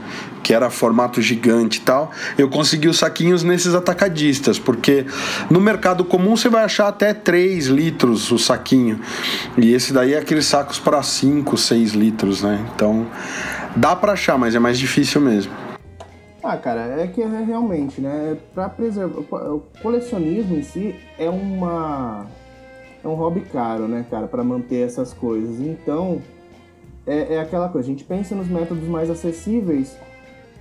[0.47, 5.05] Que era formato gigante e tal, eu consegui os saquinhos nesses atacadistas, porque
[5.51, 8.97] no mercado comum você vai achar até 3 litros o saquinho.
[9.57, 12.65] E esse daí é aqueles sacos para 5, 6 litros, né?
[12.73, 13.07] Então
[13.75, 15.51] dá para achar, mas é mais difícil mesmo.
[16.41, 18.37] Ah, cara, é que é realmente, né?
[18.55, 19.19] Para preservar.
[19.19, 22.25] O colecionismo em si é uma.
[23.03, 25.59] É um hobby caro, né, cara, para manter essas coisas.
[25.59, 26.21] Então,
[27.05, 29.97] é, é aquela coisa, a gente pensa nos métodos mais acessíveis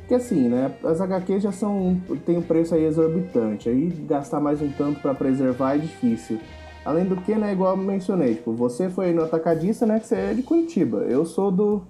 [0.06, 0.72] que assim, né?
[0.84, 2.00] As HQs já são.
[2.24, 3.68] tem um preço aí exorbitante.
[3.68, 6.38] Aí gastar mais um tanto para preservar é difícil.
[6.84, 10.14] Além do que, né, igual eu mencionei, tipo, você foi no atacadista, né, que você
[10.14, 10.98] é de Curitiba.
[10.98, 11.82] Eu sou do.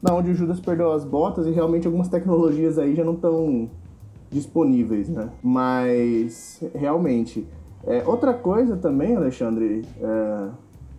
[0.00, 3.68] da onde o Judas perdeu as botas e realmente algumas tecnologias aí já não estão
[4.30, 5.30] disponíveis, né?
[5.42, 7.46] Mas realmente.
[7.86, 10.48] É, outra coisa também, Alexandre, é,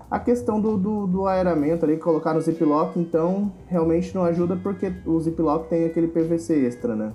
[0.10, 4.92] a questão do, do, do aeramento ali, colocar no ziplock, então realmente não ajuda porque
[5.06, 7.12] o ziplock tem aquele PVC extra, né?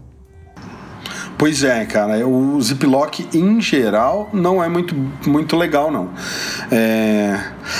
[1.41, 4.95] Pois é, cara, o ziplock em geral não é muito,
[5.27, 6.11] muito legal, não.
[6.71, 7.35] É...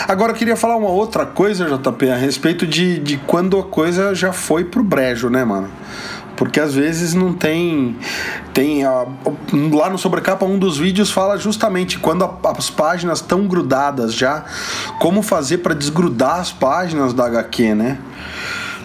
[0.09, 4.15] Agora eu queria falar uma outra coisa, JP, a respeito de, de quando a coisa
[4.15, 5.69] já foi pro brejo, né, mano?
[6.37, 7.97] Porque às vezes não tem
[8.53, 9.07] tem a,
[9.73, 14.45] lá no sobrecapa um dos vídeos fala justamente quando a, as páginas estão grudadas já
[14.99, 17.99] como fazer para desgrudar as páginas da HQ, né?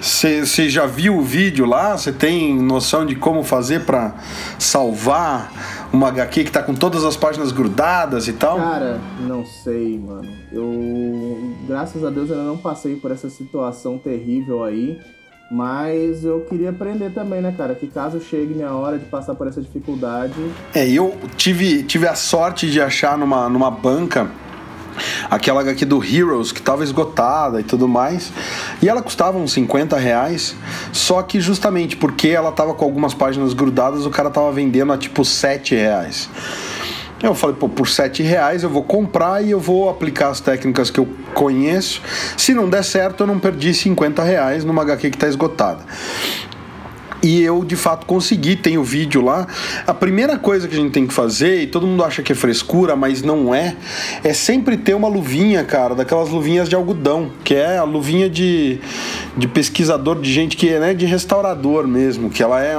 [0.02, 1.98] Você já viu o vídeo lá?
[1.98, 4.14] Você tem noção de como fazer para
[4.60, 5.52] salvar
[5.92, 8.58] uma HQ que tá com todas as páginas grudadas e tal?
[8.58, 10.32] Cara, não sei, mano.
[10.52, 15.00] Eu, graças a Deus, ainda não passei por essa situação terrível aí.
[15.50, 17.76] Mas eu queria aprender também, né, cara?
[17.76, 20.34] Que caso chegue minha hora de passar por essa dificuldade.
[20.74, 24.30] É, eu tive, tive a sorte de achar numa, numa banca
[25.30, 28.32] aquela HQ do Heroes, que estava esgotada e tudo mais.
[28.82, 30.56] E ela custava uns 50 reais.
[30.92, 34.98] Só que justamente porque ela estava com algumas páginas grudadas, o cara tava vendendo a
[34.98, 36.30] tipo 7 reais.
[37.24, 40.90] Eu falei, pô, por 7 reais eu vou comprar e eu vou aplicar as técnicas
[40.90, 42.02] que eu conheço.
[42.38, 45.80] Se não der certo, eu não perdi 50 reais numa HQ que está esgotada.
[47.26, 49.48] E eu de fato consegui, tem o vídeo lá.
[49.88, 52.36] A primeira coisa que a gente tem que fazer, e todo mundo acha que é
[52.36, 53.76] frescura, mas não é,
[54.24, 58.80] é sempre ter uma luvinha, cara, daquelas luvinhas de algodão, que é a luvinha de,
[59.36, 62.78] de pesquisador, de gente que é né, de restaurador mesmo, que ela é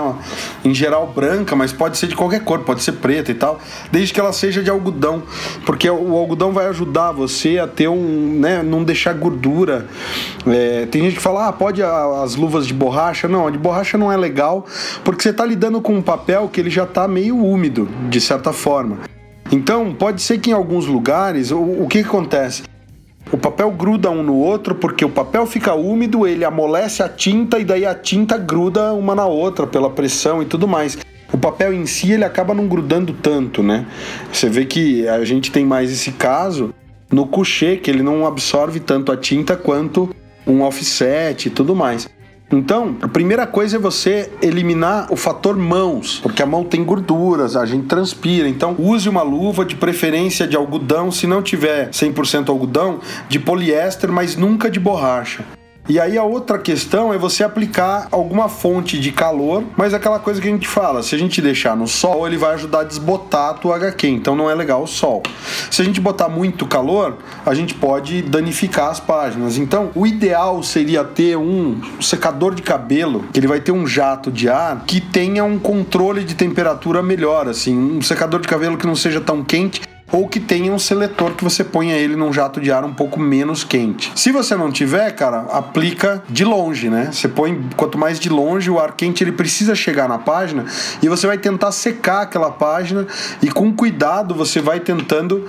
[0.65, 4.15] em geral branca, mas pode ser de qualquer cor, pode ser preta e tal, desde
[4.15, 5.25] que ela seja de algodão,
[5.65, 9.89] porque o algodão vai ajudar você a ter um, né, não deixar gordura.
[10.47, 13.99] É, tem gente que fala, ah, pode as luvas de borracha, não, a de borracha
[13.99, 14.67] não é legal legal,
[15.03, 18.53] porque você está lidando com um papel que ele já está meio úmido, de certa
[18.53, 18.99] forma.
[19.51, 22.65] Então, pode ser que em alguns lugares, o, o que, que acontece?
[23.33, 27.59] O papel gruda um no outro porque o papel fica úmido, ele amolece a tinta
[27.59, 30.97] e daí a tinta gruda uma na outra pela pressão e tudo mais.
[31.33, 33.85] O papel em si ele acaba não grudando tanto, né?
[34.33, 36.73] Você vê que a gente tem mais esse caso
[37.11, 40.09] no coucher, que ele não absorve tanto a tinta quanto
[40.47, 42.09] um offset e tudo mais.
[42.51, 47.57] Então, a primeira coisa é você eliminar o fator mãos, porque a mão tem gorduras,
[47.57, 48.49] a gente transpira.
[48.49, 54.13] Então, use uma luva de preferência de algodão, se não tiver 100% algodão, de poliéster,
[54.13, 55.45] mas nunca de borracha.
[55.89, 60.41] E aí a outra questão é você aplicar alguma fonte de calor, mas aquela coisa
[60.41, 63.51] que a gente fala, se a gente deixar no sol, ele vai ajudar a desbotar
[63.51, 65.23] a tua HQ, então não é legal o sol.
[65.71, 69.59] Se a gente botar muito calor, a gente pode danificar as páginas.
[69.59, 74.31] Então, o ideal seria ter um secador de cabelo, que ele vai ter um jato
[74.31, 78.87] de ar que tenha um controle de temperatura melhor, assim, um secador de cabelo que
[78.89, 82.61] não seja tão quente ou que tenha um seletor que você ponha ele num jato
[82.61, 84.13] de ar um pouco menos quente.
[84.15, 87.11] Se você não tiver, cara, aplica de longe, né?
[87.13, 90.65] Você põe quanto mais de longe o ar quente ele precisa chegar na página
[91.03, 93.07] e você vai tentar secar aquela página
[93.43, 95.49] e com cuidado você vai tentando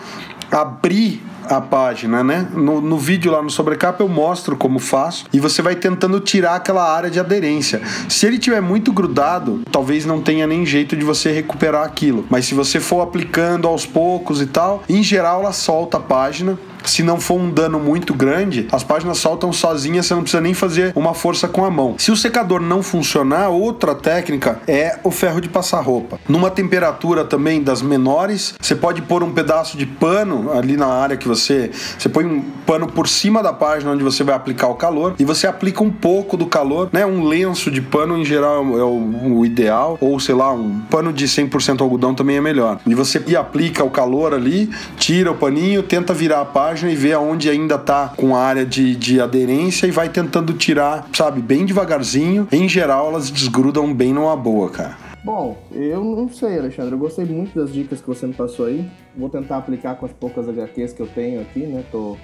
[0.52, 1.22] abrir
[1.55, 2.47] a página, né?
[2.53, 6.55] No, no vídeo lá no sobrecapa eu mostro como faço e você vai tentando tirar
[6.55, 7.81] aquela área de aderência.
[8.10, 12.25] Se ele tiver muito grudado, talvez não tenha nem jeito de você recuperar aquilo.
[12.29, 16.57] Mas se você for aplicando aos poucos e tal, em geral ela solta a página
[16.89, 20.54] se não for um dano muito grande, as páginas soltam sozinhas, você não precisa nem
[20.54, 21.95] fazer uma força com a mão.
[21.97, 26.19] Se o secador não funcionar, outra técnica é o ferro de passar roupa.
[26.28, 31.17] Numa temperatura também das menores, você pode pôr um pedaço de pano ali na área
[31.17, 31.71] que você.
[31.97, 35.26] Você põe um pano por cima da página onde você vai aplicar o calor e
[35.26, 37.06] você aplica um pouco do calor, né?
[37.06, 41.12] Um lenço de pano em geral é o, o ideal, ou sei lá, um pano
[41.12, 42.80] de 100% algodão também é melhor.
[42.86, 46.96] E você aplica o calor ali, tira o paninho, tenta virar a página página e
[46.96, 51.42] vê aonde ainda tá com a área de, de aderência e vai tentando tirar, sabe,
[51.42, 52.48] bem devagarzinho.
[52.52, 54.96] Em geral, elas desgrudam bem numa boa, cara.
[55.24, 56.92] Bom, eu não sei, Alexandre.
[56.92, 58.88] Eu gostei muito das dicas que você me passou aí.
[59.16, 61.84] Vou tentar aplicar com as poucas HQs que eu tenho aqui, né?
[61.92, 62.16] Tô,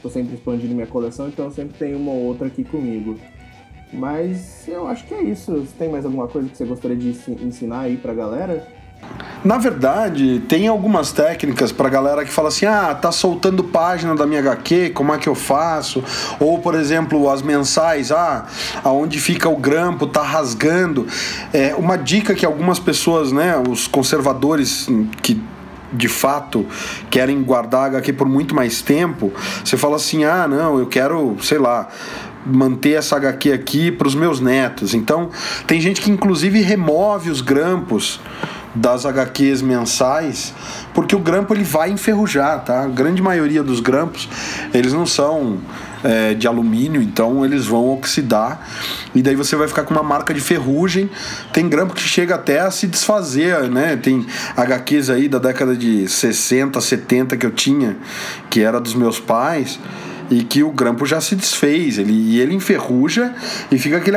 [0.00, 3.18] tô sempre expandindo minha coleção, então sempre tem uma ou outra aqui comigo.
[3.92, 5.52] Mas eu acho que é isso.
[5.52, 8.64] Você tem mais alguma coisa que você gostaria de ensinar aí pra galera?
[9.44, 14.26] Na verdade, tem algumas técnicas pra galera que fala assim: ah, tá soltando página da
[14.26, 16.02] minha HQ, como é que eu faço?
[16.40, 18.46] Ou, por exemplo, as mensais, ah,
[18.82, 21.06] aonde fica o grampo, tá rasgando.
[21.52, 24.88] É uma dica que algumas pessoas, né, os conservadores
[25.22, 25.40] que
[25.90, 26.66] de fato
[27.08, 29.32] querem guardar a HQ por muito mais tempo,
[29.64, 31.88] você fala assim: ah, não, eu quero, sei lá
[32.44, 34.94] manter essa HQ aqui para os meus netos.
[34.94, 35.28] Então,
[35.66, 38.20] tem gente que inclusive remove os grampos
[38.78, 40.54] das HQs mensais,
[40.94, 42.84] porque o grampo ele vai enferrujar, tá?
[42.84, 44.28] A grande maioria dos grampos,
[44.72, 45.58] eles não são
[46.04, 48.68] é, de alumínio, então eles vão oxidar
[49.14, 51.10] e daí você vai ficar com uma marca de ferrugem.
[51.52, 53.96] Tem grampo que chega até a se desfazer, né?
[53.96, 54.24] Tem
[54.56, 57.96] HQs aí da década de 60, 70 que eu tinha,
[58.48, 59.78] que era dos meus pais
[60.30, 63.34] e que o grampo já se desfez, ele, e ele enferruja
[63.70, 64.16] e fica aquele,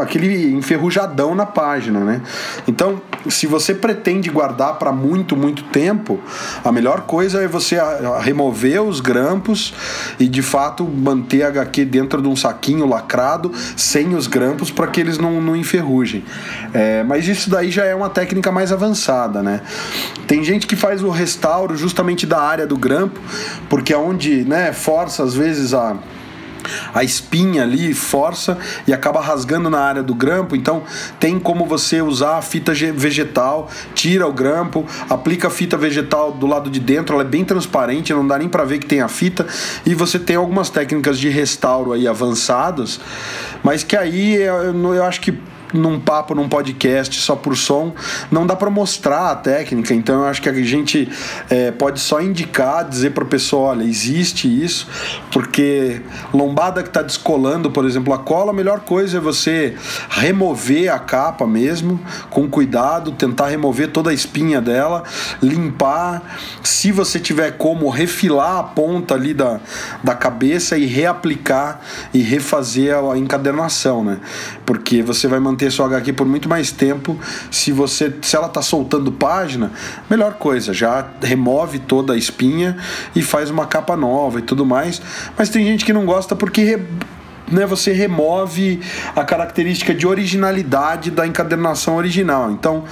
[0.00, 2.22] aquele enferrujadão na página, né?
[2.66, 6.20] Então, se você pretende guardar para muito, muito tempo,
[6.64, 7.78] a melhor coisa é você
[8.20, 9.74] remover os grampos
[10.18, 14.86] e de fato manter a HQ dentro de um saquinho lacrado, sem os grampos, para
[14.88, 16.24] que eles não, não enferrujem.
[16.72, 19.60] É, mas isso daí já é uma técnica mais avançada, né?
[20.26, 23.20] Tem gente que faz o restauro justamente da área do grampo,
[23.68, 25.96] porque é onde né, força às vezes vezes a
[26.94, 30.56] a espinha ali força e acaba rasgando na área do grampo.
[30.56, 30.82] Então
[31.20, 36.46] tem como você usar a fita vegetal, tira o grampo, aplica a fita vegetal do
[36.46, 39.08] lado de dentro, ela é bem transparente, não dá nem para ver que tem a
[39.08, 39.46] fita.
[39.84, 43.00] E você tem algumas técnicas de restauro aí avançadas,
[43.62, 45.38] mas que aí eu, eu acho que
[45.74, 47.92] num papo, num podcast só por som,
[48.30, 49.92] não dá para mostrar a técnica.
[49.92, 51.10] Então eu acho que a gente
[51.50, 54.86] é, pode só indicar, dizer para a pessoa: olha, existe isso,
[55.32, 56.00] porque
[56.32, 59.74] lombada que está descolando, por exemplo, a cola, a melhor coisa é você
[60.08, 65.02] remover a capa mesmo, com cuidado, tentar remover toda a espinha dela,
[65.42, 66.38] limpar.
[66.62, 69.60] Se você tiver como refilar a ponta ali da,
[70.02, 71.80] da cabeça e reaplicar
[72.12, 74.20] e refazer a encadernação, né?
[74.66, 77.18] Porque você vai manter sua HQ por muito mais tempo.
[77.50, 79.72] Se você, se ela tá soltando página,
[80.08, 82.76] melhor coisa, já remove toda a espinha
[83.14, 85.00] e faz uma capa nova e tudo mais.
[85.36, 86.80] Mas tem gente que não gosta porque
[87.50, 88.80] né, você remove
[89.14, 92.50] a característica de originalidade da encadernação original.
[92.50, 92.84] Então,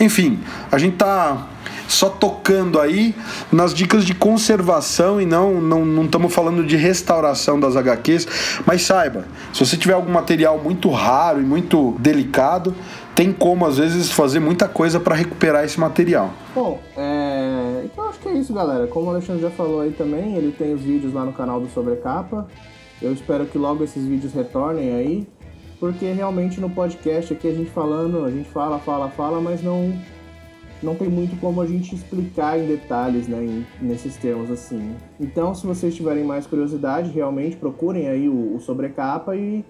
[0.00, 1.46] enfim, a gente tá
[1.88, 3.14] só tocando aí
[3.50, 8.28] nas dicas de conservação e não não estamos falando de restauração das HQs,
[8.66, 12.74] mas saiba, se você tiver algum material muito raro e muito delicado,
[13.14, 16.30] tem como às vezes fazer muita coisa para recuperar esse material.
[16.54, 17.82] Bom, é...
[17.84, 18.86] então acho que é isso, galera.
[18.86, 21.68] Como o Alexandre já falou aí também, ele tem os vídeos lá no canal do
[21.68, 22.46] Sobrecapa.
[23.00, 25.26] Eu espero que logo esses vídeos retornem aí.
[25.80, 29.96] porque realmente no podcast aqui a gente falando, a gente fala, fala, fala, mas não
[30.82, 34.94] não tem muito como a gente explicar em detalhes, né, em, nesses termos assim.
[35.18, 39.64] Então, se vocês tiverem mais curiosidade, realmente procurem aí o, o sobrecapa e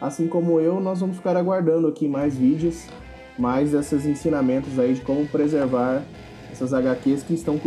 [0.00, 2.86] assim como eu, nós vamos ficar aguardando aqui mais vídeos,
[3.38, 6.02] mais esses ensinamentos aí de como preservar
[6.54, 7.60] essas HQs que estão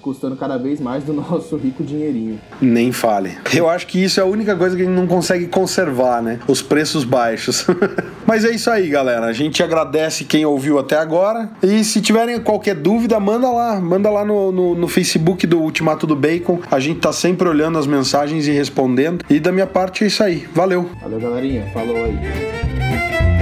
[0.00, 2.38] custando cada vez mais do nosso rico dinheirinho.
[2.60, 3.36] Nem fale.
[3.54, 6.38] Eu acho que isso é a única coisa que a gente não consegue conservar, né?
[6.46, 7.66] Os preços baixos.
[8.26, 9.26] Mas é isso aí, galera.
[9.26, 11.50] A gente agradece quem ouviu até agora.
[11.62, 13.80] E se tiverem qualquer dúvida, manda lá.
[13.80, 16.60] Manda lá no, no, no Facebook do Ultimato do Bacon.
[16.70, 19.24] A gente tá sempre olhando as mensagens e respondendo.
[19.30, 20.46] E da minha parte é isso aí.
[20.54, 20.90] Valeu.
[21.00, 21.66] Valeu, galerinha.
[21.72, 23.37] Falou aí.